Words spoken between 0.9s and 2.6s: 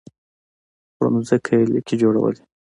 پر ځمکه يې ليکې جوړولې.